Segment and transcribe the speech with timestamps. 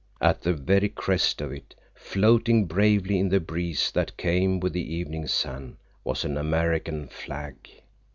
[0.19, 4.95] At the very crest of it, floating bravely in the breeze that came with the
[4.95, 7.69] evening sun, was an American flag!